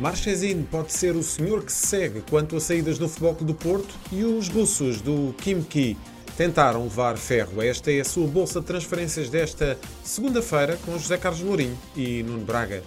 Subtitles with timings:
[0.00, 3.94] Marchesin pode ser o senhor que se segue quanto a saídas no futebol do Porto
[4.10, 5.94] e os russos do Kimki
[6.38, 7.60] tentaram levar ferro.
[7.60, 12.46] Esta é a sua bolsa de transferências desta segunda-feira com José Carlos Lourinho e Nuno
[12.46, 12.82] Braga.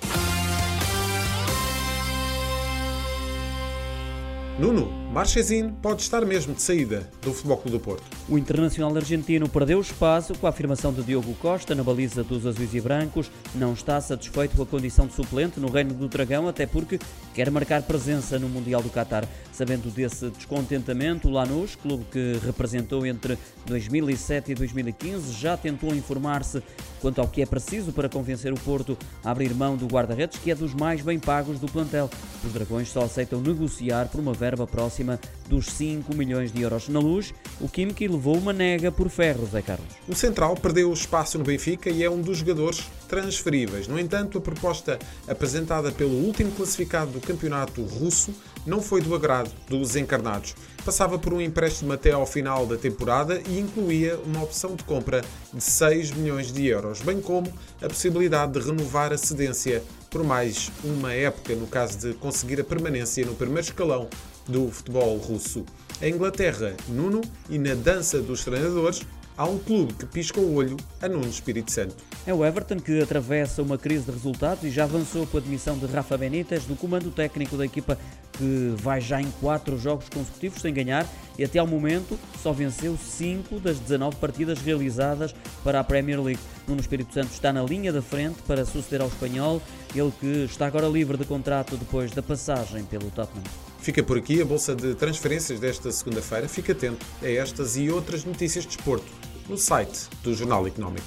[4.57, 8.03] Nuno, Marchesin pode estar mesmo de saída do Futebol Clube do Porto.
[8.27, 12.73] O internacional argentino perdeu espaço com a afirmação de Diogo Costa na baliza dos azuis
[12.73, 13.29] e brancos.
[13.53, 16.97] Não está satisfeito com a condição de suplente no Reino do Dragão, até porque
[17.31, 19.23] quer marcar presença no Mundial do Qatar.
[19.51, 23.37] Sabendo desse descontentamento, o Lanús, clube que representou entre
[23.67, 26.63] 2007 e 2015, já tentou informar-se
[26.99, 30.49] quanto ao que é preciso para convencer o Porto a abrir mão do guarda-redes, que
[30.49, 32.09] é dos mais bem pagos do plantel.
[32.43, 35.02] Os Dragões só aceitam negociar por uma verba próxima
[35.47, 39.61] dos 5 milhões de euros na luz, o Kimki levou uma nega por ferro, Zé
[39.61, 39.93] Carlos.
[40.07, 43.87] O Central perdeu espaço no Benfica e é um dos jogadores transferíveis.
[43.87, 48.33] No entanto, a proposta apresentada pelo último classificado do campeonato russo
[48.65, 50.55] não foi do agrado dos encarnados.
[50.85, 55.21] Passava por um empréstimo até ao final da temporada e incluía uma opção de compra
[55.53, 60.71] de 6 milhões de euros, bem como a possibilidade de renovar a cedência por mais
[60.83, 64.07] uma época, no caso de conseguir a permanência no primeiro escalão
[64.47, 65.65] do futebol russo.
[66.01, 69.01] A Inglaterra, Nuno, e na dança dos treinadores,
[69.37, 71.95] há um clube que pisca o olho a Nuno Espírito Santo.
[72.25, 75.77] É o Everton que atravessa uma crise de resultados e já avançou com a admissão
[75.77, 77.97] de Rafa Benítez do comando técnico da equipa
[78.33, 81.07] que vai já em quatro jogos consecutivos sem ganhar
[81.37, 85.33] e até ao momento só venceu 5 das 19 partidas realizadas
[85.63, 86.41] para a Premier League.
[86.67, 89.61] Nuno Espírito Santo está na linha da frente para suceder ao espanhol,
[89.95, 93.72] ele que está agora livre de contrato depois da passagem pelo Tottenham.
[93.83, 96.47] Fica por aqui a bolsa de transferências desta segunda-feira.
[96.47, 99.05] Fique atento a estas e outras notícias de esporto
[99.49, 101.05] no site do Jornal Económico.